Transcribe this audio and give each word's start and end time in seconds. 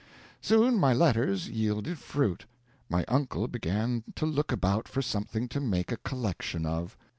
Soon 0.41 0.79
my 0.79 0.93
letters 0.93 1.47
yielded 1.47 1.99
fruit. 1.99 2.47
My 2.89 3.05
uncle 3.07 3.47
began 3.47 4.03
to 4.15 4.25
look 4.25 4.51
about 4.51 4.87
for 4.87 5.03
something 5.03 5.47
to 5.49 5.59
make 5.61 5.91
a 5.91 5.97
collection 5.97 6.65
of. 6.65 6.97